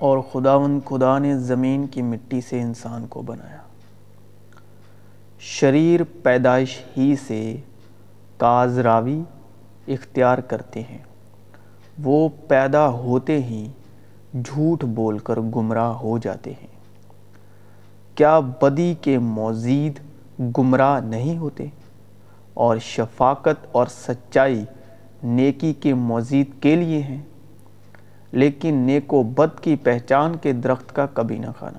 اور 0.00 0.18
خداون 0.32 0.80
خدا 0.84 1.18
نے 1.18 1.38
زمین 1.38 1.86
کی 1.86 2.02
مٹی 2.02 2.40
سے 2.40 2.60
انسان 2.60 3.06
کو 3.06 3.22
بنایا۔ 3.22 3.58
شریر 5.38 6.00
پیدائش 6.22 6.82
ہی 6.96 7.16
سے 7.26 7.56
کازراوی 8.36 9.22
اختیار 9.88 10.38
کرتے 10.38 10.80
ہیں۔ 10.80 10.98
وہ 12.02 12.28
پیدا 12.48 12.88
ہوتے 12.88 13.42
ہی 13.42 13.68
جھوٹ 14.44 14.84
بول 14.84 15.18
کر 15.18 15.40
گمراہ 15.40 15.92
ہو 15.92 16.18
جاتے 16.18 16.50
ہیں۔ 16.50 16.66
کیا 18.14 18.40
بدی 18.40 18.94
کے 19.00 19.18
موزید 19.18 20.00
گمراہ 20.58 21.00
نہیں 21.00 21.38
ہوتے؟ 21.38 21.66
اور 22.54 22.76
شفاقت 22.76 23.66
اور 23.72 23.86
سچائی 23.86 24.64
نیکی 25.22 25.72
کے 25.72 25.94
موزید 25.94 26.50
کے 26.60 26.76
لیے 26.76 27.02
ہیں؟ 27.02 27.22
لیکن 28.32 28.74
نیک 28.74 29.14
و 29.14 29.22
بد 29.22 29.60
کی 29.60 29.76
پہچان 29.76 30.36
کے 30.36 30.52
درخت 30.52 30.94
کا 30.94 31.06
کبھی 31.06 31.38
نہ 31.38 31.46
کھانا۔ 31.58 31.78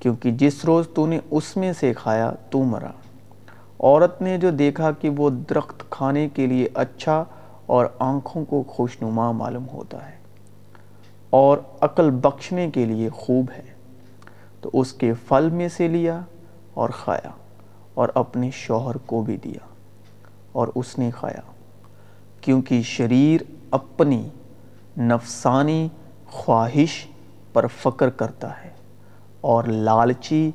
کیونکہ 0.00 0.30
جس 0.30 0.64
روز 0.64 0.88
تو 0.94 1.06
نے 1.06 1.18
اس 1.30 1.56
میں 1.56 1.72
سے 1.72 1.92
کھایا، 1.94 2.32
تو 2.50 2.62
مرا۔ 2.62 2.90
عورت 3.80 4.22
نے 4.22 4.38
جو 4.38 4.50
دیکھا 4.50 4.92
کہ 4.92 5.10
وہ 5.16 5.30
درخت 5.30 5.90
کھانے 5.90 6.28
کے 6.28 6.46
لیے 6.46 6.68
اچھا 6.74 7.24
اور 7.66 7.86
آنکھوں 7.98 8.44
کو 8.44 8.64
خوشنما 8.68 9.32
معلوم 9.32 9.66
ہوتا 9.72 10.10
ہے 10.10 10.16
اور 11.30 11.58
عقل 11.80 12.10
بخشنے 12.10 12.70
کے 12.70 12.84
لیے 12.84 13.08
خوب 13.08 13.50
ہے، 13.56 13.72
تو 14.60 14.70
اس 14.72 14.92
کے 14.92 15.12
پھل 15.28 15.50
میں 15.50 15.68
سے 15.68 15.88
لیا 15.88 16.20
اور 16.74 16.88
کھایا 16.88 17.30
اور 17.94 18.08
اپنے 18.14 18.50
شوہر 18.52 18.96
کو 18.96 19.22
بھی 19.22 19.36
دیا 19.36 19.66
اور 20.52 20.68
اس 20.74 20.98
نے 20.98 21.10
کھایا۔ 21.14 21.52
کیونکہ 22.40 22.82
شریر 22.82 23.40
اپنی 23.70 24.28
نفسانی 24.98 25.88
خواہش 26.26 27.06
پر 27.52 27.66
فکر 27.66 28.10
کرتا 28.10 28.64
ہے 28.64 28.70
اور 29.40 29.64
لالچی 29.64 30.50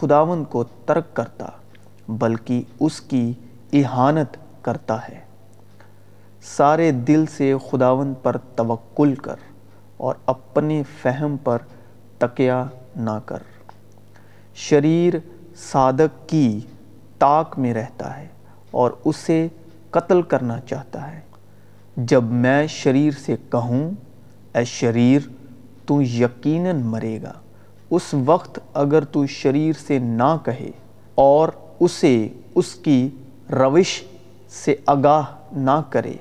خداون 0.00 0.44
کو 0.44 0.64
ترک 0.64 1.14
کرتا، 1.14 1.46
بلکہ 2.08 2.62
اس 2.80 3.00
کی 3.00 3.32
احانت 3.72 4.36
کرتا 4.62 5.08
ہے۔ 5.08 5.20
سارے 6.42 6.90
دل 6.90 7.26
سے 7.26 7.54
خداون 7.70 8.14
پر 8.22 8.36
توکل 8.36 9.14
کر 9.14 9.36
اور 9.96 10.14
اپنے 10.26 10.82
فہم 11.02 11.36
پر 11.44 11.58
تکیا 12.18 12.66
نہ 12.96 13.18
کر۔ 13.26 13.38
شریر 14.54 15.14
صادق 15.56 16.28
کی 16.28 16.60
طاق 17.18 17.58
میں 17.58 17.74
رہتا 17.74 18.16
ہے 18.16 18.28
اور 18.70 18.90
اسے 19.04 19.48
قتل 19.90 20.22
کرنا 20.22 20.60
چاہتا 20.60 21.12
ہے۔ 21.12 21.20
جب 21.96 22.22
میں 22.22 22.66
شریر 22.66 23.10
سے 23.10 23.36
کہوں، 23.50 23.90
اے 24.54 24.64
شریر، 24.64 25.20
تو 25.86 26.02
یقیناً 26.02 26.80
مرے 26.80 27.22
گا۔ 27.22 27.32
اس 27.90 28.14
وقت 28.24 28.60
اگر 28.74 29.04
تو 29.04 29.26
شریر 29.26 29.72
سے 29.86 29.98
نہ 29.98 30.36
کہے 30.44 30.70
اور 31.14 31.48
اسے، 31.80 32.28
اس 32.54 32.74
کی 32.74 33.08
روش 33.52 34.02
سے 34.48 34.74
آگاہ 34.86 35.22
نہ 35.52 35.82
کرے، 35.90 36.12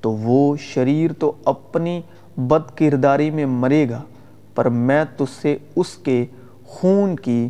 تو 0.00 0.12
وہ 0.12 0.56
شریر 0.56 1.12
تو 1.12 1.32
اپنی 1.44 2.00
بد 2.36 2.78
کرداری 2.78 3.30
میں 3.30 3.46
مرے 3.46 3.90
گا، 3.90 4.02
پر 4.54 4.68
میں 4.68 5.04
تجھ 5.16 5.42
سے 5.42 5.58
اس 5.76 5.94
کے 5.94 6.26
خون 6.66 7.16
کی 7.16 7.48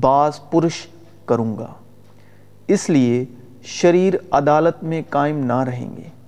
باز 0.00 0.50
پرش 0.50 0.86
کروں 1.26 1.56
گا۔ 1.56 1.72
اس 2.68 2.90
لیے 2.90 3.24
شریر 3.62 4.14
عدالت 4.30 4.84
میں 4.84 5.02
قائم 5.08 5.38
نہ 5.38 5.58
رہیں 5.60 5.96
گے۔ 5.96 6.21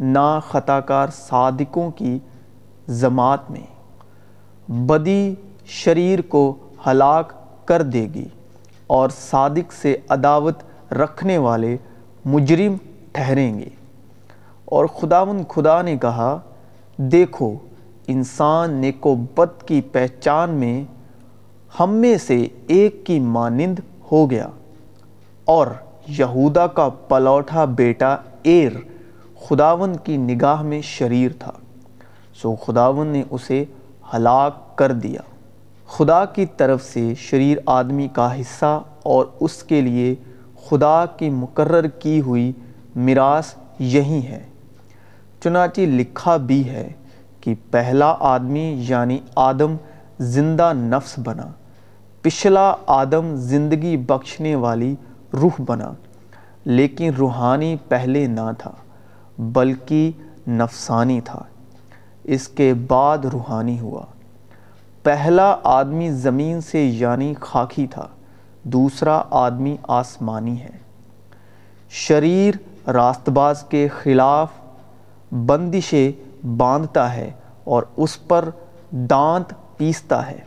نا 0.00 0.40
خطا 0.40 0.80
کار 0.80 1.08
صادقوں 1.12 1.90
کی 1.90 2.18
جماعت 2.88 3.50
میں 3.50 3.66
بدی 4.70 5.34
شریر 5.66 6.20
کو 6.20 6.56
ہلاک 6.86 7.32
کر 7.66 7.82
دے 7.82 8.08
گی 8.14 8.24
اور 8.86 9.08
صادق 9.08 9.72
سے 9.72 9.96
عداوت 10.08 10.58
رکھنے 10.92 11.38
والے 11.38 11.76
مجرم 12.24 12.76
ٹھہریں 13.12 13.58
گے۔ 13.58 13.68
اور 14.64 14.84
خداون 14.84 15.42
خدا 15.48 15.82
نے 15.82 15.96
کہا، 15.96 16.38
دیکھو، 16.98 17.54
انسان 18.06 18.70
نیک 18.70 19.06
و 19.06 19.14
بد 19.14 19.62
کی 19.62 19.80
پہچان 19.80 20.50
میں 20.50 20.84
ہم 21.80 21.90
میں 21.90 22.16
سے 22.18 22.48
ایک 22.66 23.06
کی 23.06 23.20
مانند 23.20 23.78
ہو 24.12 24.30
گیا 24.30 24.48
اور 25.44 25.66
یہودا 26.08 26.66
کا 26.66 26.88
پلوٹھا 26.88 27.64
بیٹا 27.64 28.16
ایر 28.42 28.72
خداون 29.48 29.96
کی 29.96 30.16
نگاہ 30.16 30.62
میں 30.62 30.80
شریر 30.82 31.30
تھا۔ 31.38 31.52
سو 32.34 32.54
خداون 32.54 33.06
نے 33.06 33.22
اسے 33.30 33.64
ہلاک 34.14 34.78
کر 34.78 34.92
دیا۔ 34.92 35.20
خدا 35.86 36.24
کی 36.24 36.46
طرف 36.46 36.84
سے 36.84 37.14
شریر 37.14 37.58
آدمی 37.66 38.08
کا 38.12 38.40
حصہ 38.40 38.82
اور 39.02 39.26
اس 39.40 39.62
کے 39.62 39.80
لیے 39.80 40.14
خدا 40.68 41.06
کی 41.06 41.30
مقرر 41.30 41.86
کی 41.86 42.20
ہوئی 42.20 42.52
میراث 42.96 43.54
یہی 43.78 44.26
ہے۔ 44.26 44.42
چنانچہ 45.44 45.80
لکھا 45.80 46.36
بھی 46.36 46.68
ہے 46.68 46.92
کہ 47.40 47.54
پہلا 47.70 48.16
آدمی 48.20 48.84
یعنی 48.88 49.18
آدم 49.36 49.76
زندہ 50.18 50.72
نفس 50.74 51.14
بنا۔ 51.24 51.46
پچھلا 52.22 52.74
آدم 52.86 53.34
زندگی 53.34 53.96
بخشنے 53.96 54.54
والی 54.54 54.96
روح 55.32 55.62
بنا۔ 55.66 55.92
لیکن 56.64 57.10
روحانی 57.18 57.76
پہلے 57.88 58.26
نہ 58.26 58.50
تھا۔ 58.58 58.70
بلکہ 59.40 60.10
نفسانی 60.48 61.20
تھا۔ 61.20 61.42
اس 62.24 62.48
کے 62.48 62.74
بعد 62.74 63.18
روحانی 63.18 63.80
ہوا۔ 63.80 64.02
پہلا 65.02 65.56
آدمی 65.62 66.10
زمین 66.10 66.60
سے 66.60 66.84
یعنی 66.84 67.34
خاکی 67.40 67.86
تھا، 67.86 68.08
دوسرا 68.62 69.22
آدمی 69.30 69.76
آسمانی 69.82 70.60
ہے۔ 70.60 70.70
شریر 71.90 72.54
راست 72.90 73.28
باز 73.28 73.62
کے 73.62 73.88
خلاف 73.88 74.48
بندشیں 75.32 76.12
باندھتا 76.46 77.14
ہے 77.14 77.30
اور 77.64 77.82
اس 77.96 78.28
پر 78.28 78.48
دانت 78.90 79.52
پیستا 79.76 80.30
ہے۔ 80.30 80.38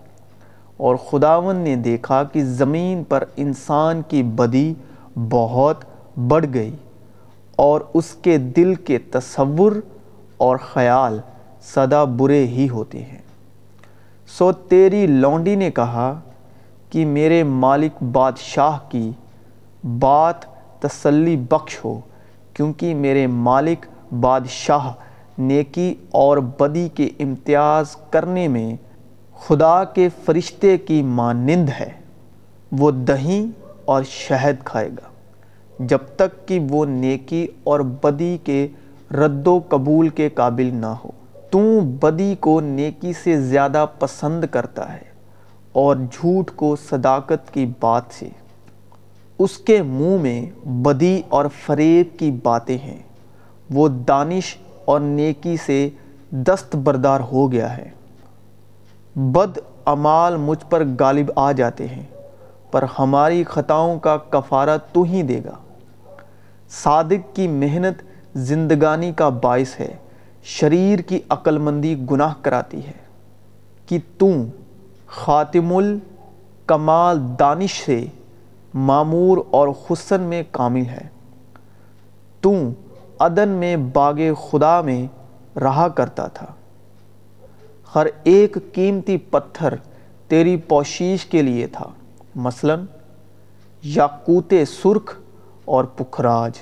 اور 0.78 0.96
خداون 0.96 1.56
نے 1.56 1.76
دیکھا 1.76 2.24
کہ 2.24 2.44
زمین 2.44 3.04
پر 3.04 3.24
انسان 3.36 4.02
کی 4.08 4.24
بدی 4.24 4.74
بہت 5.30 5.84
بڑھ 6.28 6.46
گئی۔ 6.54 6.76
اور 7.56 7.82
اس 7.94 8.16
کے 8.22 8.38
دل 8.38 8.76
کے 8.76 8.98
تصور 8.98 9.72
اور 10.38 10.58
خیال 10.58 11.20
سدا 11.62 12.04
برے 12.04 12.48
ہی 12.48 12.70
ہوتے 12.70 13.04
ہیں۔ 13.04 13.18
سو 14.28 14.52
تیری 14.52 15.08
لونڈی 15.08 15.56
نے 15.56 15.72
کہا 15.72 16.20
کہ 16.90 17.06
میرے 17.06 17.44
مالک 17.44 18.04
بادشاہ 18.04 18.78
کی 18.90 19.12
بات 20.00 20.36
تسلی 20.80 21.36
بخش 21.36 21.86
ہو، 21.86 22.00
کیونکہ 22.54 22.96
میرے 22.96 23.28
مالک 23.28 23.86
بادشاہ 24.20 24.92
نیکی 25.38 25.96
اور 26.12 26.38
بدی 26.38 26.90
کے 26.90 27.10
امتیاز 27.20 27.96
کرنے 28.10 28.48
میں 28.48 28.76
خدا 29.40 29.84
کے 29.84 30.10
فرشتے 30.26 30.78
کی 30.78 31.02
مانند 31.02 31.70
ہے۔ 31.80 31.90
وہ 32.72 32.92
دہی 32.92 33.46
اور 33.86 34.04
شہد 34.04 34.64
کھائے 34.64 34.90
گا۔ 34.90 35.13
جب 35.88 35.98
تک 36.16 36.48
کہ 36.48 36.60
وہ 36.70 36.86
نیکی 36.86 37.48
اور 37.64 37.80
بدی 37.80 38.38
کے 38.44 38.68
رد 39.12 39.48
و 39.48 39.60
قبول 39.70 40.10
کے 40.10 40.30
قابل 40.30 40.70
نہ 40.74 40.86
ہو۔ 40.86 41.12
تو 41.50 41.80
بدی 41.82 42.36
کو 42.40 42.62
نیکی 42.62 43.14
سے 43.14 43.42
زیادہ 43.42 43.86
پسند 44.00 44.44
کرتا 44.52 44.94
ہے 44.94 45.14
اور 45.72 45.96
جھوٹ 46.12 46.52
کو 46.56 46.76
صداقت 46.76 47.54
کی 47.54 47.72
بات 47.80 48.04
سے۔ 48.12 48.30
اس 49.40 49.58
کے 49.58 49.82
منہ 49.82 50.18
میں 50.18 50.68
بدی 50.68 51.22
اور 51.30 51.46
فریب 51.66 52.20
کی 52.20 52.32
باتیں 52.44 52.78
ہیں۔ 52.78 53.04
وہ 53.74 53.88
دانش 53.88 54.58
اور 54.86 55.00
نیکی 55.00 55.58
سے 55.66 55.90
دست 56.32 56.76
بردار 56.76 57.20
ہو 57.20 57.52
گیا 57.52 57.78
ہے۔ 57.78 57.90
بد 59.16 59.58
امال 59.86 60.38
مجھ 60.38 60.66
پر 60.70 60.84
غالب 61.00 61.32
آ 61.36 61.52
جاتے 61.52 61.88
ہیں، 61.88 62.06
پر 62.72 62.86
ہماری 63.00 63.44
خطاؤں 63.44 64.00
کا 64.00 64.18
کفارہ 64.18 64.78
تو 64.94 65.04
ہی 65.04 65.22
دے 65.22 65.42
گا۔ 65.46 65.63
صادق 66.82 67.36
کی 67.36 67.48
محنت 67.48 68.04
زندگانی 68.38 69.12
کا 69.12 69.30
باعث 69.30 69.80
ہے، 69.80 69.96
شریر 70.44 71.00
کی 71.00 71.20
عقل 71.30 71.58
مندی 71.58 71.96
گناہ 72.12 72.34
کراتی 72.42 72.88
ہے۔ 72.88 73.04
کہ 73.86 74.00
تم 74.20 74.46
خاتم 75.08 75.76
الکمال 75.76 77.20
دانش 77.40 77.84
سے 77.86 78.06
معمور 78.74 79.38
اور 79.52 79.68
حسن 79.68 80.22
میں 80.22 80.44
کامل 80.52 80.86
ہے۔ 80.86 81.08
تم 82.42 82.70
عدن 83.20 83.50
میں 83.50 83.76
باغ 83.78 84.16
خدا 84.50 84.82
میں 84.82 85.08
رہا 85.60 85.88
کرتا 85.88 86.28
تھا۔ 86.28 86.46
ہر 87.96 88.08
ایک 88.24 88.58
قیمتی 88.74 89.18
پتھر 89.18 89.74
تیری 90.28 90.58
پوشیش 90.58 91.26
کے 91.26 91.42
لیے 91.42 91.68
تھا۔ 91.68 91.86
مثلا 92.36 92.76
یاقوت 93.84 94.54
سرخ 94.68 95.16
اور 95.66 95.84
پکھراج، 95.98 96.60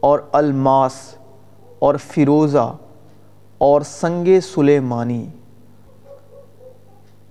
اور 0.00 0.18
الماس، 0.32 0.94
اور 1.78 1.94
فیروزہ، 2.04 2.72
اور 3.60 3.80
سنگ 3.80 4.28
سلیمانی، 4.44 5.24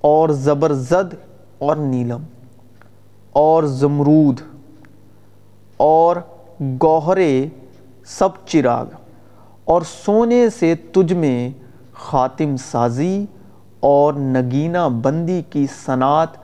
اور 0.03 0.29
زبرزد 0.29 1.13
اور 1.59 1.75
نیلم، 1.75 2.23
اور 3.35 3.63
زمرود، 3.63 4.41
اور 5.79 6.15
گوہرے 6.83 7.47
سب 8.07 8.45
چراغ، 8.45 8.85
اور 9.65 9.81
سونے 9.81 10.49
سے 10.49 10.73
تجھ 10.93 11.13
میں 11.13 11.49
خاتم 11.93 12.55
سازی 12.57 13.25
اور 13.79 14.13
نگینہ 14.13 14.87
بندی 15.01 15.41
کی 15.49 15.65
صنعت 15.85 16.37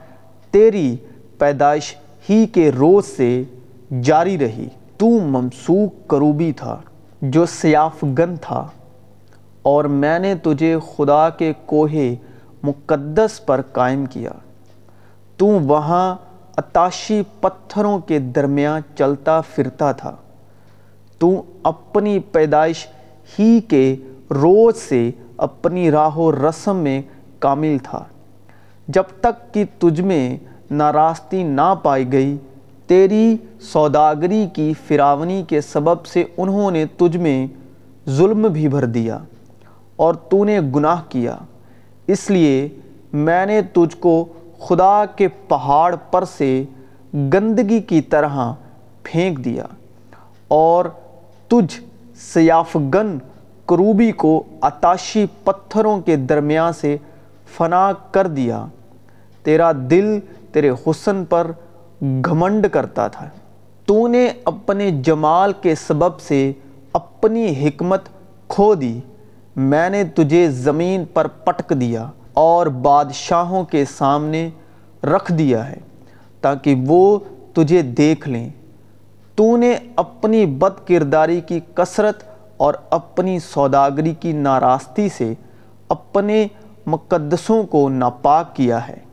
تیری 0.50 0.96
پیدائش 1.38 1.94
ہی 2.28 2.46
کے 2.46 2.70
روز 2.72 3.06
سے 3.06 3.42
جاری 4.02 4.38
رہی۔ 4.38 4.68
تو 4.96 5.06
ممسوک 5.08 6.08
کروبی 6.08 6.52
تھا 6.52 6.80
جو 7.22 7.46
سیاف 7.46 8.04
گن 8.04 8.36
تھا۔ 8.40 8.68
اور 9.62 9.84
میں 9.84 10.18
نے 10.18 10.34
تجھے 10.34 10.76
خدا 10.96 11.30
کے 11.30 11.52
کوہے 11.66 12.16
مقدس 12.62 13.46
پر 13.46 13.60
قائم 13.72 14.06
کیا۔ 14.06 14.30
تو 15.36 15.46
وہاں 15.46 16.16
اتاشی 16.56 17.22
پتھروں 17.40 17.98
کے 17.98 18.18
درمیان 18.18 18.80
چلتا 18.98 19.40
پھرتا 19.40 19.92
تھا۔ 19.92 20.16
تو 21.18 21.42
اپنی 21.62 22.18
پیدائش 22.18 22.86
ہی 23.38 23.60
کے 23.60 23.96
روز 24.30 24.76
سے 24.76 25.10
اپنی 25.36 25.90
راہ 25.90 26.16
و 26.16 26.32
رسم 26.32 26.76
میں 26.76 27.02
کامل 27.38 27.76
تھا۔ 27.82 28.04
جب 28.88 29.04
تک 29.20 29.54
کہ 29.54 29.64
تجھ 29.78 30.00
میں 30.00 30.36
ناراستی 30.70 31.42
نہ 31.42 31.74
پائی 31.82 32.12
گئی 32.12 32.36
تیری 32.86 33.36
سوداگری 33.60 34.46
کی 34.52 34.72
فراونی 34.86 35.42
کے 35.48 35.60
سبب 35.60 36.06
سے 36.06 36.24
انہوں 36.36 36.70
نے 36.70 36.84
تجھ 36.96 37.16
میں 37.16 37.46
ظلم 38.08 38.42
بھی 38.42 38.68
بھر 38.68 38.84
دیا 38.84 39.18
اور 39.96 40.14
تو 40.14 40.44
نے 40.44 40.60
گناہ 40.74 41.02
کیا۔ 41.08 41.36
اس 42.06 42.30
لیے 42.30 42.68
میں 43.12 43.46
نے 43.46 43.62
تجھ 43.62 43.96
کو 44.00 44.24
خدا 44.58 45.04
کے 45.16 45.28
پہاڑ 45.28 45.96
پر 46.10 46.24
سے 46.24 46.64
گندگی 47.14 47.80
کی 47.80 48.00
طرح 48.00 48.52
پھینک 49.02 49.44
دیا 49.44 49.64
اور 50.48 50.84
تجھ 51.48 51.80
سیافگن 52.14 53.18
کروبی 53.66 54.12
کو 54.12 54.42
اتاشی 54.62 55.26
پتھروں 55.44 56.00
کے 56.00 56.16
درمیان 56.16 56.72
سے 56.72 56.96
فنا 57.56 57.92
کر 58.10 58.26
دیا۔ 58.26 58.66
تیرا 59.42 59.72
دل 59.90 60.18
تیرے 60.52 60.70
حسن 60.86 61.24
پر 61.24 61.50
گھمنڈ 62.02 62.66
کرتا 62.72 63.08
تھا۔ 63.08 63.28
تو 63.86 64.08
نے 64.08 64.28
اپنے 64.44 64.90
جمال 64.90 65.52
کے 65.52 65.74
سبب 65.74 66.20
سے 66.20 66.52
اپنی 66.92 67.68
حکمت 67.68 68.02
کھو 68.48 68.74
دی۔ 68.74 69.00
میں 69.56 69.90
نے 69.90 70.04
تجھے 70.04 70.50
زمین 70.50 71.04
پر 71.04 71.26
پٹک 71.26 71.70
دیا 71.80 72.10
اور 72.32 72.66
بادشاہوں 72.66 73.64
کے 73.64 73.84
سامنے 73.84 74.50
رکھ 75.04 75.32
دیا 75.32 75.70
ہے 75.70 75.76
تاکہ 76.40 76.74
وہ 76.86 77.18
تجھے 77.52 77.82
دیکھ 77.82 78.28
لیں۔ 78.28 78.48
تو 79.34 79.56
نے 79.56 79.76
اپنی 79.96 80.46
بد 80.46 80.86
کرداری 80.88 81.40
کی 81.40 81.60
کثرت 81.74 82.22
اور 82.56 82.74
اپنی 82.90 83.38
سوداگری 83.38 84.14
کی 84.20 84.32
ناراستی 84.32 85.08
سے 85.08 85.34
اپنے 85.88 86.46
مقدسوں 86.86 87.62
کو 87.62 87.88
ناپاک 87.88 88.56
کیا 88.56 88.88
ہے۔ 88.88 89.05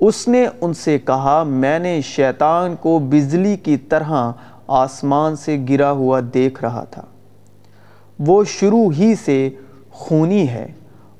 اس 0.00 0.28
نے 0.28 0.46
ان 0.60 0.74
سے 0.74 0.98
کہا، 0.98 1.42
میں 1.42 1.78
نے 1.78 2.00
شیطان 2.00 2.76
کو 2.76 2.98
بجلی 2.98 3.56
کی 3.56 3.76
طرح 3.76 4.32
آسمان 4.66 5.36
سے 5.36 5.56
گرا 5.68 5.90
ہوا 5.90 6.20
دیکھ 6.34 6.64
رہا 6.64 6.84
تھا۔ 6.84 7.02
وہ 8.18 8.44
شروع 8.44 8.92
ہی 8.92 9.14
سے 9.24 9.50
خونی 9.90 10.48
ہے 10.48 10.66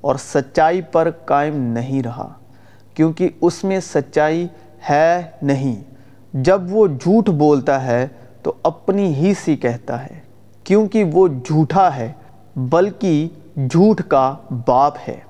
اور 0.01 0.15
سچائی 0.17 0.81
پر 0.81 1.11
قائم 1.25 1.57
نہیں 1.57 2.03
رہا، 2.03 2.29
کیونکہ 2.95 3.29
اس 3.41 3.65
میں 3.65 3.81
سچائی 3.81 4.47
ہے 4.91 5.23
نہیں۔ 5.43 5.83
جب 6.33 6.61
وہ 6.71 6.87
جھوٹ 6.87 7.31
بولتا 7.31 7.85
ہے 7.85 8.09
تو 8.43 8.53
اپنی 8.63 9.15
ہی 9.15 9.35
سی 9.45 9.57
کہتا 9.57 10.03
ہے، 10.03 10.21
کیونکہ 10.65 11.05
وہ 11.13 11.29
جھوٹا 11.29 11.97
ہے، 11.97 12.13
بلکہ 12.57 13.29
جھوٹ 13.57 14.03
کا 14.09 14.35
باپ 14.67 14.95
ہے۔ 15.09 15.28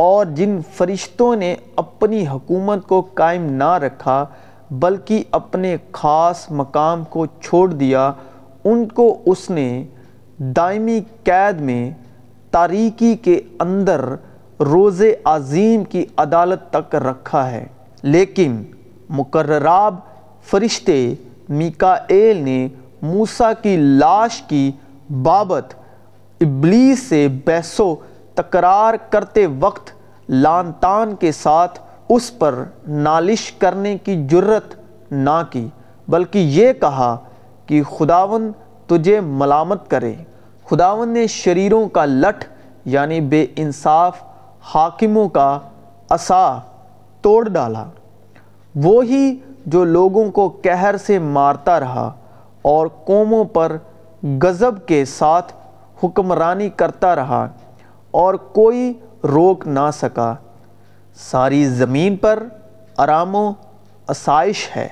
اور 0.00 0.26
جن 0.26 0.58
فرشتوں 0.74 1.36
نے 1.36 1.54
اپنی 1.76 2.26
حکومت 2.26 2.86
کو 2.86 3.00
قائم 3.00 3.44
نہ 3.44 3.72
رکھا، 3.72 4.26
بلکہ 4.70 5.24
اپنے 5.30 5.76
خاص 5.92 6.50
مقام 6.50 7.04
کو 7.04 7.26
چھوڑ 7.26 7.72
دیا، 7.72 8.12
ان 8.64 8.88
کو 8.88 9.18
اس 9.26 9.50
نے 9.50 9.84
دائمی 10.38 11.00
قید 11.24 11.60
میں 11.60 11.90
تاریکی 12.50 13.14
کے 13.14 13.40
اندر 13.60 14.00
روز 14.60 15.02
عظیم 15.24 15.84
کی 15.84 16.04
عدالت 16.16 16.72
تک 16.72 16.94
رکھا 16.94 17.50
ہے۔ 17.50 17.66
لیکن 18.02 18.62
مقرراب 19.10 19.94
فرشتے 20.44 21.14
میکائیل 21.48 22.36
نے 22.36 22.68
موسیٰ 23.02 23.52
کی 23.62 23.76
لاش 23.76 24.42
کی 24.42 24.72
بابت 25.22 25.74
ابلیس 26.40 26.98
سے 27.08 27.28
بحث 27.44 27.80
و 27.80 27.94
تکرار 28.34 28.94
کرتے 29.10 29.46
وقت 29.60 29.90
لان 30.28 30.72
تان 30.80 31.14
کے 31.16 31.32
ساتھ 31.32 31.78
اس 32.08 32.38
پر 32.38 32.64
نالش 32.88 33.52
کرنے 33.52 33.98
کی 33.98 34.26
جرت 34.26 34.74
نہ 35.10 35.42
کی، 35.50 35.68
بلکہ 36.08 36.38
یہ 36.38 36.72
کہا 36.72 37.16
کہ 37.66 37.82
خداون 37.82 38.52
تجھے 38.86 39.20
ملامت 39.20 39.90
کرے۔ 39.90 40.14
خداون 40.70 41.08
نے 41.08 41.26
شریروں 41.26 41.88
کا 41.88 42.04
لٹھ 42.04 42.44
یعنی 42.84 43.20
بے 43.20 43.46
انصاف 43.56 44.22
حاکموں 44.62 45.28
کا 45.28 45.58
عصا 46.10 46.58
توڑ 47.20 47.48
ڈالا۔ 47.48 47.84
وہی 48.74 49.36
جو 49.66 49.84
لوگوں 49.84 50.30
کو 50.30 50.48
کہر 50.48 50.94
سے 50.96 51.18
مارتا 51.18 51.80
رہا 51.80 52.12
اور 52.62 52.86
قوموں 53.04 53.44
پر 53.44 53.76
غضب 54.42 54.86
کے 54.86 55.04
ساتھ 55.04 55.52
حکمرانی 56.04 56.68
کرتا 56.68 57.14
رہا۔ 57.16 57.46
اور 58.10 58.34
کوئی 58.34 58.92
روک 59.24 59.66
نہ 59.66 59.90
سکا۔ 59.92 60.34
ساری 61.14 61.66
زمین 61.66 62.16
پر 62.16 62.42
آرام 62.96 63.34
و 63.34 63.52
آسائش 64.06 64.68
ہے۔ 64.76 64.88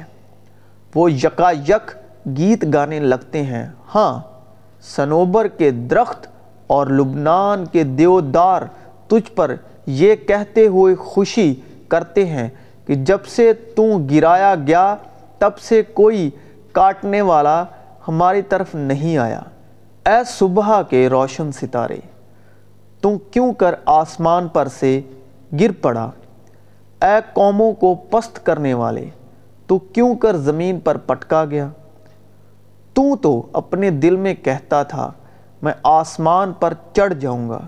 وہ 0.94 1.12
یکا 1.12 1.50
یک 1.50 1.90
گیت 2.36 2.64
گانے 2.72 3.00
لگتے 3.00 3.42
ہیں۔ 3.42 3.66
ہاں 3.94 4.20
سنوبر 4.80 5.48
کے 5.48 5.70
درخت 5.70 6.26
اور 6.66 6.86
لبنان 6.86 7.64
کے 7.66 7.84
دیودار 7.84 8.62
تجھ 9.08 9.32
پر 9.32 9.54
یہ 9.86 10.16
کہتے 10.16 10.66
ہوئے 10.66 10.94
خوشی 10.94 11.54
کرتے 11.88 12.26
ہیں 12.26 12.48
کہ 12.86 12.94
جب 12.94 13.24
سے 13.24 13.52
تو 13.52 13.98
گرایا 14.10 14.54
گیا، 14.66 14.96
تب 15.38 15.58
سے 15.58 15.82
کوئی 15.82 16.30
کاٹنے 16.72 17.20
والا 17.20 17.64
ہماری 18.08 18.42
طرف 18.42 18.74
نہیں 18.74 19.18
آیا۔ 19.18 19.40
اے 20.06 20.24
صبح 20.26 20.82
کے 20.82 21.08
روشن 21.08 21.52
ستارے۔ 21.52 21.98
تو 23.00 23.18
کیوں 23.18 23.52
کر 23.52 23.74
آسمان 23.86 24.48
پر 24.48 24.68
سے 24.68 25.00
گر 25.60 25.70
پڑا؟ 25.82 26.10
اے 27.02 27.20
قوموں 27.32 27.72
کو 27.72 27.94
پست 27.94 28.46
کرنے 28.46 28.74
والے، 28.74 29.08
تو 29.66 29.78
کیوں 29.78 30.14
کر 30.14 30.36
زمین 30.36 30.80
پر 30.80 30.96
پٹکا 30.96 31.44
گیا؟ 31.44 31.68
تو 32.92 33.16
تو 33.16 33.46
اپنے 33.52 33.90
دل 33.90 34.16
میں 34.16 34.34
کہتا 34.34 34.82
تھا، 34.82 35.12
میں 35.62 35.72
آسمان 35.82 36.52
پر 36.52 36.74
چڑھ 36.92 37.14
جاؤں 37.14 37.48
گا۔ 37.48 37.60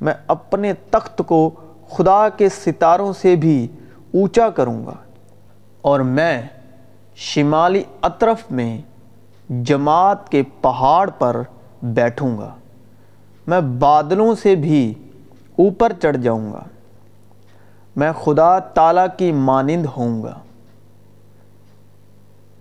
میں 0.00 0.14
اپنے 0.26 0.72
تخت 0.90 1.22
کو 1.26 1.50
خدا 1.90 2.28
کے 2.28 2.48
ستاروں 2.48 3.12
سے 3.12 3.36
بھی 3.36 3.66
اونچا 4.14 4.50
کروں 4.50 4.86
گا۔ 4.86 4.94
اور 5.82 6.00
میں 6.00 6.42
شمالی 7.14 7.82
اطرف 8.02 8.50
میں 8.50 8.80
جماعت 9.48 10.28
کے 10.28 10.42
پہاڑ 10.60 11.10
پر 11.10 11.42
بیٹھوں 11.82 12.38
گا۔ 12.38 12.54
میں 13.48 13.60
بادلوں 13.60 14.34
سے 14.34 14.54
بھی 14.54 14.94
اوپر 15.58 15.92
چڑھ 16.02 16.16
جاؤں 16.16 16.52
گا۔ 16.52 16.64
میں 17.96 18.12
خدا 18.12 18.58
تعالیٰ 18.58 19.06
کی 19.16 19.32
مانند 19.32 19.86
ہوں 19.96 20.22
گا۔ 20.22 20.38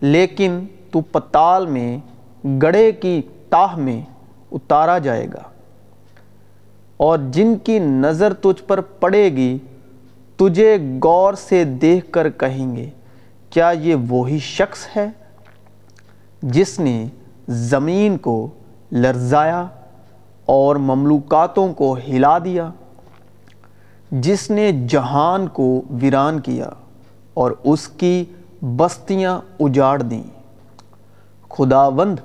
لیکن 0.02 0.60
تو 0.92 1.02
پتال 1.02 1.66
میں 1.66 1.98
گڑے 2.62 2.92
کی 2.92 3.22
تاہ 3.50 3.76
میں 3.76 4.02
اتارا 4.52 4.98
جائے 4.98 5.28
گا۔ 5.28 5.42
اور 6.98 7.20
جن 7.32 7.56
کی 7.56 7.80
نظر 7.80 8.34
تجھ 8.34 8.64
پر 8.64 8.82
پڑے 8.82 9.26
گی، 9.26 9.58
تجھے 10.38 10.78
غور 11.04 11.34
سے 11.34 11.64
دیکھ 11.64 12.12
کر 12.12 12.30
کہیں 12.30 12.76
گے، 12.76 12.90
کیا 13.50 13.70
یہ 13.70 13.96
وہی 14.10 14.40
شخص 14.40 14.98
ہے 14.98 15.08
جس 16.42 16.80
نے 16.80 17.06
زمین 17.48 18.18
کو 18.18 18.48
لرزایا؟ 18.92 19.66
اور 20.48 20.76
مملوکاتوں 20.76 21.68
کو 21.74 21.96
ہلا 22.08 22.38
دیا، 22.38 22.70
جس 24.12 24.50
نے 24.52 24.72
جہان 24.90 25.48
کو 25.48 25.82
ویران 25.92 26.40
کیا 26.40 26.70
اور 27.34 27.52
اس 27.64 27.88
کی 27.88 28.24
بستیاں 28.76 29.40
اجاڑ 29.60 30.02
دیں۔ 30.02 30.24
خداوند 31.50 32.20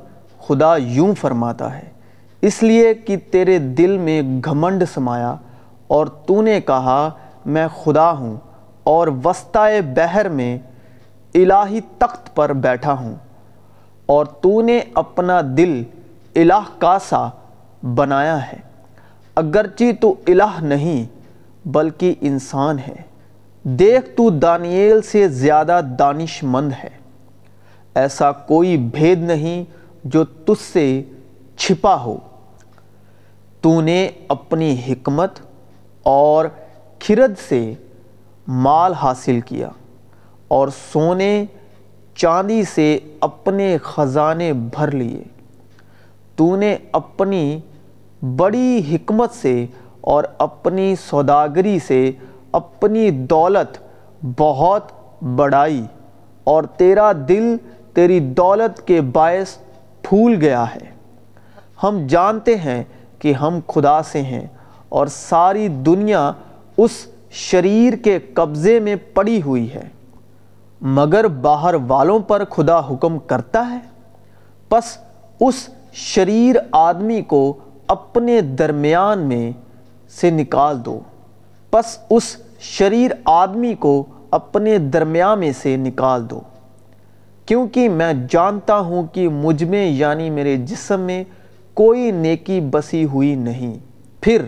خدا 0.47 0.77
یوں 0.77 1.15
فرماتا 1.15 1.75
ہے، 1.79 1.91
اس 2.43 2.63
لیے 2.63 2.95
کہ 2.95 3.17
تیرے 3.31 3.59
دل 3.59 3.99
میں 3.99 4.21
گھمنڈ 4.45 4.85
سمایا 4.95 5.35
اور 5.87 6.07
تو 6.07 6.41
نے 6.43 6.61
کہا، 6.61 7.11
میں 7.47 7.67
خدا 7.83 8.11
ہوں 8.11 8.37
اور 8.85 9.09
وسطائے 9.25 9.81
بحر 9.97 10.29
میں 10.29 10.57
الہی 11.35 11.81
تخت 11.99 12.35
پر 12.37 12.53
بیٹھا 12.53 12.93
ہوں 12.93 13.15
اور 14.07 14.27
تو 14.41 14.61
نے 14.63 14.81
اپنا 14.95 15.41
دل 15.57 15.83
الہ 16.35 16.65
کا 16.79 16.97
سا 17.09 17.29
بنایا 17.95 18.53
ہے۔ 18.53 18.57
اگرچہ 19.35 19.85
تو 20.01 20.15
الہ 20.27 20.63
نہیں، 20.63 21.05
بلکہ 21.69 22.15
انسان 22.21 22.79
ہے۔ 22.79 22.95
دیکھ 23.65 24.17
تو 24.17 24.31
دانیل 24.31 25.03
سے 25.03 25.29
زیادہ 25.29 25.81
دانش 25.99 26.43
مند 26.43 26.73
ہے۔ 26.85 26.89
ایسا 27.95 28.33
کوئی 28.33 28.77
بھید 28.77 29.19
نہیں 29.19 29.65
جو 30.05 30.25
تجھ 30.25 30.73
سے 30.73 31.03
چھپا 31.57 32.01
ہو۔ 32.01 32.17
تو 33.61 33.81
نے 33.81 34.09
اپنی 34.29 34.81
حکمت 34.89 35.31
اور 36.03 36.45
کھرد 36.99 37.35
سے 37.49 37.75
مال 38.49 38.93
حاصل 38.93 39.41
کیا 39.41 39.69
اور 40.49 40.69
سونے 40.93 41.45
چاندی 42.15 42.63
سے 42.65 42.99
اپنے 43.21 43.79
خزانے 43.83 44.53
بھر 44.53 44.91
لیے۔ 44.91 45.25
تو 46.37 46.57
نے 46.57 46.77
اپنی 46.93 47.61
بڑی 48.23 48.83
حکمت 48.93 49.31
سے 49.31 49.67
اور 50.01 50.25
اپنی 50.39 50.95
سوداگری 51.11 51.79
سے 51.79 52.13
اپنی 52.53 53.11
دولت 53.11 53.79
بہت 54.39 54.83
بڑھائی 55.23 55.83
اور 56.45 56.63
تیرا 56.63 57.13
دل 57.29 57.57
تیری 57.95 58.21
دولت 58.21 58.87
کے 58.87 59.01
باعث 59.01 59.57
پھول 60.03 60.37
گیا 60.41 60.65
ہے۔ 60.75 60.93
ہم 61.83 62.07
جانتے 62.09 62.57
ہیں 62.57 62.85
کہ 63.19 63.33
ہم 63.33 63.59
خدا 63.67 64.03
سے 64.03 64.23
ہیں 64.23 64.47
اور 64.89 65.07
ساری 65.07 65.69
دنیا 65.69 66.33
اس 66.77 66.91
شریر 67.31 67.93
کے 67.97 68.19
قبضے 68.19 68.81
میں 68.81 68.97
پڑی 69.15 69.43
ہوئی 69.43 69.75
ہے۔ 69.75 69.89
مگر 70.81 71.27
باہر 71.29 71.75
والوں 71.89 72.19
پر 72.19 72.45
خدا 72.45 72.79
حکم 72.79 73.19
کرتا 73.19 73.71
ہے؟ 73.71 73.79
پس 74.69 74.99
اس 75.41 75.69
شریر 75.93 76.57
آدمی 76.73 77.23
کو 77.23 77.55
اپنے 77.93 78.41
درمیان 78.41 79.19
میں 79.19 79.53
سے 80.21 80.31
نکال 80.31 80.85
دو۔ 80.85 81.01
پس 81.71 81.99
اس 82.11 82.37
شریر 82.61 83.11
آدمی 83.25 83.75
کو 83.75 84.05
اپنے 84.31 84.79
درمیان 84.79 85.39
میں 85.39 85.53
سے 85.63 85.77
نکال 85.77 86.31
دو۔ 86.31 86.41
کیونکہ 87.47 87.89
میں 87.89 88.13
جانتا 88.31 88.79
ہوں 88.79 89.03
کہ 89.13 89.29
مجھ 89.29 89.65
میں 89.65 89.87
یعنی 89.87 90.31
میرے 90.31 90.57
جسم 90.57 91.01
میں 91.01 91.25
کوئی 91.75 92.11
نیکی 92.11 92.61
بسی 92.61 93.05
ہوئی 93.05 93.35
نہیں۔ 93.35 93.75
پھر 94.21 94.43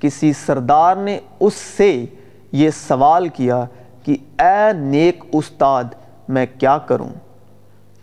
کسی 0.00 0.32
سردار 0.32 0.96
نے 0.96 1.18
اس 1.40 1.54
سے 1.54 2.04
یہ 2.52 2.70
سوال 2.70 3.28
کیا 3.28 3.64
کہ، 4.02 4.16
اے 4.38 4.72
نیک 4.72 5.24
استاد، 5.32 5.84
میں 6.28 6.46
کیا 6.58 6.78
کروں؟ 6.78 7.10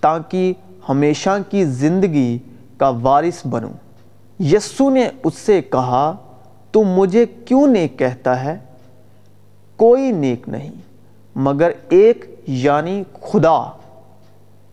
تاکہ 0.01 0.53
ہمیشہ 0.89 1.37
کی 1.49 1.65
زندگی 1.65 2.37
کا 2.77 2.89
وارث 2.89 3.47
بنوں۔ 3.47 3.73
یسو 4.39 4.89
نے 4.89 5.09
اس 5.23 5.33
سے 5.35 5.61
کہا، 5.61 6.15
تو 6.71 6.83
مجھے 6.83 7.25
کیوں 7.25 7.67
نیک 7.67 7.99
کہتا 7.99 8.43
ہے؟ 8.43 8.57
کوئی 9.77 10.11
نیک 10.11 10.49
نہیں، 10.49 10.69
مگر 11.35 11.71
ایک 11.89 12.43
یعنی 12.47 13.03
خدا۔ 13.21 13.71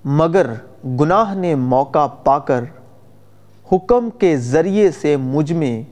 مگر 0.04 0.46
گناہ 1.00 1.34
نے 1.34 1.54
موقع 1.54 2.06
پا 2.06 2.38
کر 2.38 2.64
حکم 3.72 4.10
کے 4.10 4.36
ذریعے 4.36 4.90
سے 4.90 5.16
مجھ 5.16 5.52
میں 5.52 5.82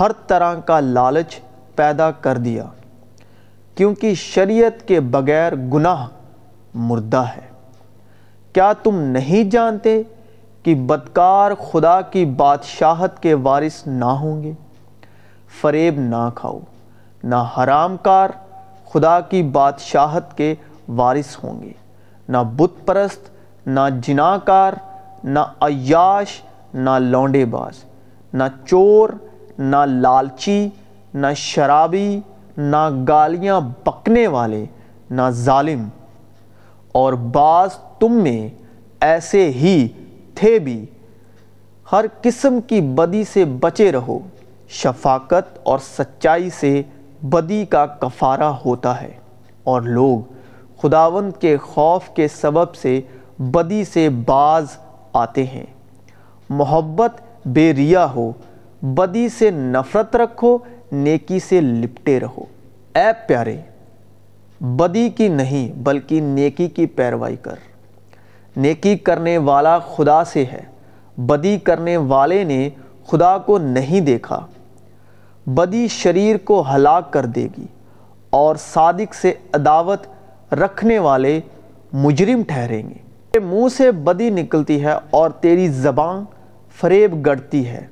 ہر 0.00 0.12
طرح 0.26 0.54
کا 0.54 0.80
لالچ 0.80 1.38
پیدا 1.76 2.10
کر 2.10 2.38
دیا، 2.38 2.64
کیونکہ 3.74 4.14
شریعت 4.14 4.88
کے 4.88 5.00
بغیر 5.00 5.54
گناہ 5.56 6.06
مردہ 6.74 7.24
ہے۔ 7.36 7.48
کیا 8.52 8.72
تم 8.72 9.00
نہیں 9.00 9.50
جانتے 9.50 10.02
کہ 10.64 10.74
بدکار 10.74 11.52
خدا 11.72 12.00
کی 12.00 12.24
بادشاہت 12.24 13.22
کے 13.22 13.34
وارث 13.34 13.86
نہ 13.86 14.04
ہوں 14.04 14.42
گے۔ 14.42 14.52
فریب 15.60 15.94
نہ 15.98 16.30
کھاؤ، 16.34 16.58
نہ 17.24 17.34
حرام 17.34 17.96
کار 17.96 18.30
خدا 18.92 19.20
کی 19.20 19.42
بادشاہت 19.42 20.36
کے 20.36 20.54
وارث 20.88 21.44
ہوں 21.44 21.62
گے۔ 21.62 21.72
نہ 22.28 22.38
بت 22.56 22.86
پرست، 22.86 23.30
نہ 23.66 23.80
جناکار 24.02 24.72
نہ 25.24 25.38
عیاش، 25.60 26.42
نہ 26.74 26.90
لونڈے 26.90 27.44
باز، 27.44 27.84
نہ 28.34 28.42
چور، 28.66 29.08
نہ 29.58 29.76
لالچی، 29.86 30.68
نہ 31.14 31.26
شرابی، 31.36 32.20
نہ 32.56 33.04
گالیاں 33.08 33.60
بکنے 33.60 34.26
والے، 34.26 34.64
نہ 35.10 35.22
ظالم۔ 35.30 35.88
اور 36.92 37.12
بعض 37.12 37.74
تم 37.98 38.12
میں 38.12 38.48
ایسے 39.00 39.50
ہی 39.50 39.88
تھے 40.34 40.58
بھی۔ 40.58 40.86
ہر 41.92 42.04
قسم 42.22 42.60
کی 42.60 42.80
بدی 42.80 43.24
سے 43.24 43.44
بچے 43.44 43.92
رہو۔ 43.92 44.18
شفاقت 44.68 45.58
اور 45.62 45.78
سچائی 45.78 46.50
سے 46.50 46.82
بدی 47.22 47.64
کا 47.64 47.86
کفارہ 47.86 48.42
ہوتا 48.42 49.02
ہے۔ 49.02 49.10
اور 49.64 49.82
لوگ 49.82 50.32
خداوند 50.82 51.40
کے 51.40 51.56
خوف 51.56 52.08
کے 52.08 52.28
سبب 52.28 52.74
سے 52.74 53.00
بدی 53.38 53.84
سے 53.84 54.08
باز 54.08 54.66
آتے 55.12 55.44
ہیں۔ 55.44 55.66
محبت 56.50 57.20
بے 57.46 57.74
ریا 57.74 58.06
ہو۔ 58.14 58.32
بدی 58.82 59.28
سے 59.28 59.50
نفرت 59.50 60.16
رکھو، 60.16 60.58
نیکی 60.92 61.38
سے 61.38 61.60
لپٹے 61.60 62.20
رہو۔ 62.20 62.44
اے 62.94 63.06
پیارے، 63.28 63.56
بدی 64.60 65.08
کی 65.08 65.28
نہیں 65.28 65.72
بلکہ 65.76 66.20
نیکی 66.20 66.68
کی 66.68 66.86
پیروائی 66.86 67.36
کر۔ 67.36 67.54
نیکی 68.56 68.96
کرنے 68.96 69.38
والا 69.38 69.78
خدا 69.78 70.24
سے 70.24 70.44
ہے۔ 70.44 70.62
بدی 71.16 71.58
کرنے 71.58 71.96
والے 71.96 72.44
نے 72.44 72.70
خدا 73.06 73.38
کو 73.38 73.58
نہیں 73.58 74.00
دیکھا۔ 74.00 74.46
بدی 75.46 75.88
شریر 75.88 76.36
کو 76.36 76.64
ہلاک 76.74 77.12
کر 77.12 77.26
دے 77.26 77.48
گی 77.58 77.66
اور 78.30 78.56
صادق 78.56 79.14
سے 79.14 79.32
عداوت 79.52 80.02
رکھنے 80.52 80.98
والے 80.98 81.40
مجرم 81.92 82.42
ٹھہریں 82.42 82.90
گے۔ 82.90 83.04
منہ 83.38 83.68
سے 83.76 83.90
بدی 83.90 84.30
نکلتی 84.30 84.84
ہے 84.84 84.92
اور 85.10 85.30
تیری 85.30 85.68
زبان 85.68 86.24
فریب 86.80 87.26
گڑتی 87.26 87.68
ہے۔ 87.68 87.86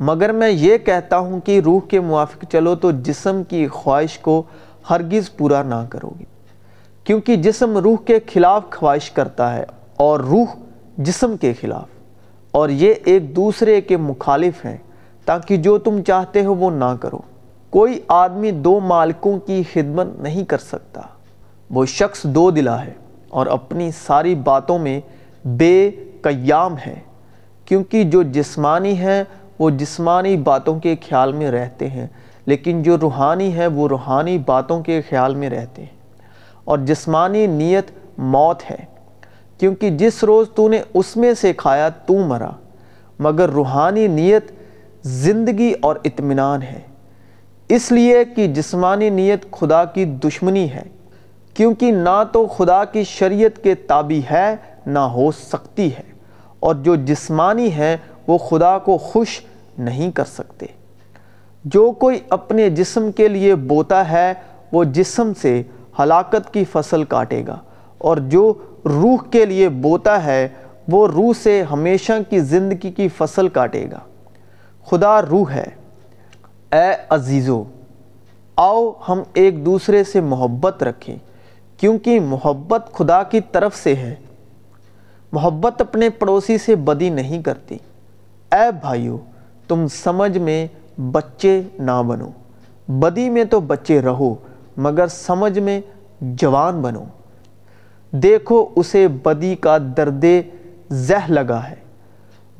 مگر 0.00 0.32
میں 0.32 0.50
یہ 0.50 0.78
کہتا 0.78 1.18
ہوں 1.18 1.40
کہ 1.40 1.60
روح 1.64 1.80
کے 1.88 2.00
موافق 2.00 2.44
چلو 2.52 2.74
تو 2.74 2.90
جسم 2.90 3.42
کی 3.48 3.68
خواہش 3.68 4.18
کو 4.18 4.42
ہرگز 4.90 5.36
پورا 5.36 5.62
نہ 5.62 5.86
کرو 5.90 6.10
گی۔ 6.18 6.24
کیونکہ 7.04 7.36
جسم 7.36 7.76
روح 7.78 7.96
کے 8.06 8.18
خلاف 8.32 8.62
خواہش 8.70 9.10
کرتا 9.10 9.56
ہے 9.56 9.64
اور 9.96 10.20
روح 10.20 10.44
جسم 10.98 11.36
کے 11.36 11.52
خلاف۔ 11.60 11.84
اور 12.50 12.68
یہ 12.68 12.94
ایک 13.04 13.36
دوسرے 13.36 13.80
کے 13.80 13.96
مخالف 13.96 14.64
ہیں، 14.64 14.76
تاکہ 15.24 15.56
جو 15.56 15.78
تم 15.78 16.02
چاہتے 16.02 16.44
ہو 16.44 16.54
وہ 16.54 16.70
نہ 16.70 16.96
کرو۔ 17.00 17.18
کوئی 17.70 18.00
آدمی 18.08 18.50
دو 18.50 18.80
مالکوں 18.80 19.38
کی 19.38 19.62
خدمت 19.72 20.06
نہیں 20.18 20.44
کر 20.44 20.58
سکتا۔ 20.58 21.00
وہ 21.70 21.86
شخص 21.86 22.22
دو 22.22 22.50
دلا 22.50 22.84
ہے 22.84 22.92
اور 23.28 23.46
اپنی 23.46 23.90
ساری 24.06 24.34
باتوں 24.34 24.78
میں 24.78 25.00
بے 25.44 25.90
قیام 26.22 26.74
ہے، 26.86 27.00
کیونکہ 27.64 28.04
جو 28.04 28.22
جسمانی 28.22 28.98
ہیں 28.98 29.24
وہ 29.58 29.70
جسمانی 29.70 30.36
باتوں 30.36 30.80
کے 30.80 30.96
خیال 31.08 31.32
میں 31.32 31.50
رہتے 31.50 31.90
ہیں، 31.90 32.06
لیکن 32.46 32.82
جو 32.82 32.96
روحانی 32.98 33.54
ہے 33.54 33.66
وہ 33.66 33.88
روحانی 33.88 34.38
باتوں 34.38 34.82
کے 34.82 35.00
خیال 35.10 35.34
میں 35.34 35.50
رہتے 35.50 35.82
ہیں۔ 35.82 36.03
اور 36.64 36.78
جسمانی 36.78 37.46
نیت 37.46 37.90
موت 38.18 38.70
ہے۔ 38.70 38.76
کیونکہ 39.58 39.90
جس 39.90 40.24
روز 40.24 40.46
تو 40.54 40.68
نے 40.68 40.82
اس 40.94 41.16
میں 41.16 41.34
سے 41.34 41.52
کھایا 41.52 41.88
تو 41.88 42.14
مرا، 42.14 42.50
مگر 43.18 43.50
روحانی 43.50 44.06
نیت 44.06 44.52
زندگی 45.02 45.72
اور 45.80 45.96
اطمینان 46.04 46.62
ہے۔ 46.62 46.80
اس 47.68 47.92
لیے 47.92 48.24
کہ 48.24 48.46
جسمانی 48.46 49.10
نیت 49.10 49.52
خدا 49.52 49.84
کی 49.84 50.04
دشمنی 50.04 50.70
ہے، 50.70 50.82
کیونکہ 51.54 51.92
نہ 51.92 52.22
تو 52.32 52.46
خدا 52.46 52.84
کی 52.84 53.04
شریعت 53.04 53.62
کے 53.62 53.74
تابع 53.74 54.32
ہے، 54.32 54.56
نہ 54.86 54.98
ہو 54.98 55.32
سکتی 55.32 55.88
ہے۔ 55.88 56.14
اور 56.60 56.74
جو 56.74 56.96
جسمانی 56.96 57.74
ہے 57.74 57.96
وہ 58.26 58.38
خدا 58.38 58.78
کو 58.78 58.98
خوش 58.98 59.40
نہیں 59.78 60.10
کر 60.10 60.24
سکتے۔ 60.24 60.66
جو 61.64 61.92
کوئی 61.92 62.20
اپنے 62.30 62.70
جسم 62.70 63.12
کے 63.12 63.28
لیے 63.28 63.54
بوتا 63.54 64.10
ہے، 64.10 64.32
وہ 64.72 64.84
جسم 64.84 65.32
سے 65.42 65.62
ہلاکت 65.98 66.52
کی 66.52 66.64
فصل 66.64 67.04
کاٹے 67.04 67.46
گا۔ 67.46 67.58
اور 67.98 68.16
جو 68.16 68.54
روح 68.84 69.16
کے 69.30 69.46
لیے 69.46 69.68
بوتا 69.68 70.24
ہے، 70.24 70.48
وہ 70.88 71.08
روح 71.08 71.32
سے 71.42 71.62
ہمیشہ 71.62 72.12
کی 72.30 72.40
زندگی 72.40 72.90
کی 72.90 73.08
فصل 73.08 73.48
کاٹے 73.48 73.86
گا۔ 73.90 73.98
خدا 74.86 75.22
روح 75.22 75.50
ہے۔ 75.50 75.66
اے 76.72 76.94
عزیزو، 77.10 77.64
آؤ 78.56 78.92
ہم 79.08 79.22
ایک 79.34 79.66
دوسرے 79.66 80.04
سے 80.04 80.20
محبت 80.20 80.82
رکھیں، 80.82 81.16
کیونکہ 81.76 82.20
محبت 82.20 82.92
خدا 82.92 83.22
کی 83.22 83.40
طرف 83.40 83.76
سے 83.76 83.94
ہے۔ 83.94 84.14
محبت 85.32 85.80
اپنے 85.80 86.10
پڑوسی 86.10 86.58
سے 86.58 86.76
بدی 86.76 87.10
نہیں 87.10 87.42
کرتی۔ 87.42 87.76
اے 88.52 88.70
بھائیو، 88.80 89.18
تم 89.68 89.86
سمجھ 89.88 90.38
میں 90.38 90.66
بچے 91.00 91.62
نہ 91.78 92.02
بنو۔ 92.06 92.28
بدی 92.88 93.30
میں 93.30 93.44
تو 93.44 93.60
بچے 93.60 94.00
رہو۔ 94.02 94.34
مگر 94.76 95.06
سمجھ 95.06 95.58
میں 95.58 95.80
جوان 96.20 96.80
بنو۔ 96.80 97.04
دیکھو 98.10 98.66
اسے 98.76 99.08
بدی 99.08 99.54
کا 99.54 99.78
درد 99.96 100.24
زہ 100.88 101.30
لگا 101.30 101.60
ہے، 101.70 101.74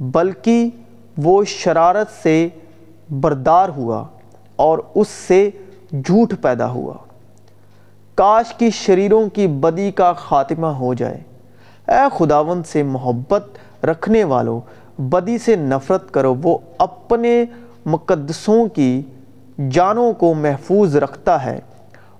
بلکہ 0.00 0.70
وہ 1.18 1.44
شرارت 1.44 2.06
سے 2.22 2.48
بردار 3.10 3.68
ہوا 3.68 4.04
اور 4.56 4.78
اس 4.94 5.08
سے 5.08 5.50
جھوٹ 5.92 6.34
پیدا 6.42 6.70
ہوا۔ 6.70 6.94
کاش 8.14 8.54
کی 8.54 8.70
شریروں 8.70 9.28
کی 9.28 9.46
بدی 9.46 9.90
کا 9.90 10.12
خاتمہ 10.12 10.66
ہو 10.66 10.94
جائے۔ 10.94 11.20
اے 11.88 12.16
خداون 12.18 12.62
سے 12.62 12.82
محبت 12.82 13.44
رکھنے 13.84 14.24
والوں، 14.24 14.60
بدی 15.00 15.38
سے 15.38 15.56
نفرت 15.56 16.10
کرو۔ 16.10 16.34
وہ 16.42 16.58
اپنے 16.78 17.44
مقدسوں 17.86 18.66
کی 18.66 19.02
جانوں 19.70 20.12
کو 20.12 20.34
محفوظ 20.34 20.96
رکھتا 20.96 21.44
ہے۔ 21.44 21.60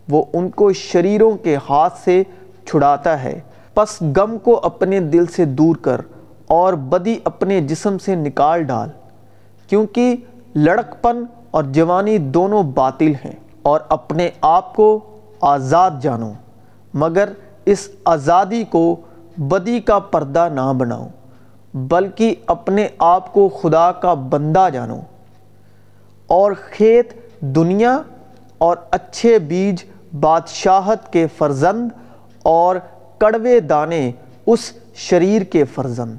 وہ 0.09 0.25
ان 0.33 0.51
کو 0.51 0.73
شریروں 0.73 1.37
کے 1.37 1.57
ہاتھ 1.69 1.99
سے 1.99 2.23
چھڑاتا 2.67 3.23
ہے۔ 3.23 3.41
پس 3.75 4.03
غم 4.17 4.39
کو 4.39 4.61
اپنے 4.63 5.01
دل 5.01 5.27
سے 5.27 5.45
دور 5.45 5.77
کر 5.77 6.01
اور 6.47 6.73
بدی 6.73 7.19
اپنے 7.25 7.61
جسم 7.61 7.99
سے 7.99 8.15
نکال 8.15 8.63
ڈال، 8.63 8.89
کیونکہ 9.69 10.17
لڑک 10.55 11.03
پن 11.03 11.25
اور 11.51 11.65
جوانی 11.65 12.19
دونوں 12.19 12.63
باطل 12.63 13.13
ہیں 13.25 13.33
اور 13.63 13.81
اپنے 13.89 14.31
آپ 14.41 14.77
کو 14.77 15.01
آزاد 15.41 15.91
جانو، 16.01 16.33
مگر 16.95 17.29
اس 17.65 17.89
آزادی 18.05 18.65
کو 18.65 18.97
بدی 19.37 19.81
کا 19.81 19.99
پردہ 19.99 20.49
نہ 20.53 20.73
بناؤ، 20.79 21.07
بلکہ 21.75 22.35
اپنے 22.47 22.89
آپ 22.99 23.33
کو 23.33 23.49
خدا 23.49 23.93
کا 23.93 24.15
بندہ 24.15 24.69
جانو۔ 24.73 25.01
اور 26.27 26.53
کھیت، 26.71 27.13
دنیا 27.41 27.99
اور 28.59 28.77
اچھے 28.91 29.39
بیج 29.39 29.85
بادشاہت 30.21 31.13
کے 31.13 31.27
فرزند 31.39 31.89
اور 32.43 32.77
کڑوے 33.19 33.61
دانے 33.61 34.13
اس 34.47 34.73
شریر 34.95 35.43
کے 35.43 35.65
فرزند۔ 35.65 36.17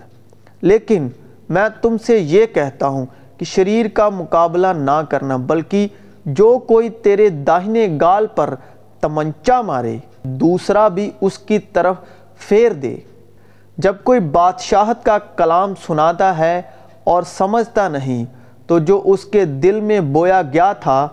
لیکن 0.61 1.07
میں 1.49 1.69
تم 1.81 1.97
سے 1.97 2.17
یہ 2.17 2.45
کہتا 2.45 2.87
ہوں 2.87 3.05
کہ 3.37 3.45
شریر 3.45 3.85
کا 3.93 4.09
مقابلہ 4.09 4.67
نہ 4.67 5.01
کرنا، 5.09 5.35
بلکہ 5.35 5.87
جو 6.25 6.57
کوئی 6.57 6.89
تیرے 6.89 7.29
داہنے 7.29 7.87
گال 8.01 8.27
پر 8.27 8.55
تمنچا 9.01 9.61
مارے، 9.61 9.97
دوسرا 10.23 10.87
بھی 10.87 11.11
اس 11.21 11.37
کی 11.37 11.59
طرف 11.59 11.95
پھیر 12.39 12.73
دے۔ 12.73 12.97
جب 13.77 13.95
کوئی 14.03 14.19
بادشاہت 14.19 15.05
کا 15.05 15.17
کلام 15.17 15.73
سناتا 15.87 16.37
ہے 16.37 16.61
اور 17.03 17.23
سمجھتا 17.23 17.87
نہیں، 17.87 18.25
تو 18.67 18.79
جو 18.79 19.01
اس 19.05 19.25
کے 19.25 19.45
دل 19.45 19.79
میں 19.79 19.99
بویا 19.99 20.41
گیا 20.41 20.73
تھا، 20.73 21.07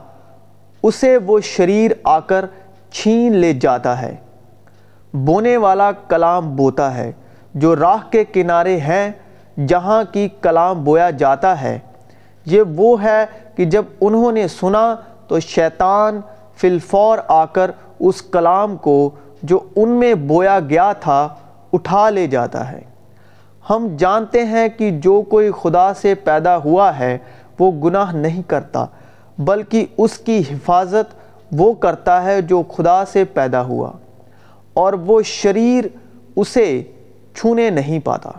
اسے 0.83 1.17
وہ 1.17 1.41
شریر 1.41 1.91
آ 2.05 2.21
کر 2.21 2.45
چھین 2.93 3.37
لے 3.37 3.53
جاتا 3.53 4.03
ہے۔ 4.03 4.17
بونے 5.15 5.57
والا 5.57 5.93
کلام 5.93 6.57
بوتا 6.57 6.95
ہے، 6.95 7.13
جو 7.55 7.77
راہ 7.77 8.11
کے 8.11 8.25
کنارے 8.25 8.77
ہیں 8.77 9.11
جہاں 9.67 10.03
کی 10.13 10.29
کلام 10.41 10.85
بویا 10.85 11.11
جاتا 11.11 11.61
ہے۔ 11.61 11.79
یہ 12.47 12.63
وہ 12.77 13.03
ہے 13.03 13.25
کہ 13.57 13.65
جب 13.65 13.85
انہوں 14.01 14.33
نے 14.33 14.49
سنا 14.49 14.95
تو 15.29 15.41
شیطان 15.41 16.21
فلفور 16.57 17.19
آ 17.29 17.45
کر 17.45 17.71
اس 18.01 18.23
کلام 18.23 18.77
کو 18.77 19.11
جو 19.43 19.61
ان 19.77 19.89
میں 19.89 20.15
بویا 20.15 20.61
گیا 20.61 20.93
تھا 20.93 21.29
اٹھا 21.73 22.11
لے 22.11 22.27
جاتا 22.27 22.73
ہے۔ 22.73 22.81
ہم 23.71 23.87
جانتے 23.99 24.45
ہیں 24.45 24.69
کہ 24.69 24.91
جو 24.91 25.23
کوئی 25.23 25.51
خدا 25.63 25.95
سے 25.95 26.15
پیدا 26.15 26.57
ہوا 26.57 26.99
ہے 26.99 27.19
وہ 27.59 27.73
گناہ 27.73 28.13
نہیں 28.13 28.43
کرتا، 28.47 28.87
بلکہ 29.39 29.87
اس 29.97 30.19
کی 30.19 30.43
حفاظت 30.51 31.22
وہ 31.53 31.73
کرتا 31.75 32.25
ہے 32.25 32.43
جو 32.43 32.63
خدا 32.63 33.05
سے 33.05 33.25
پیدا 33.25 33.63
ہوا 33.63 33.93
اور 34.75 34.93
وہ 34.93 35.23
شریر 35.23 35.85
اسے 36.37 36.83
چھونے 37.35 37.71
نہیں 37.71 37.99
پاتا۔ 37.99 38.31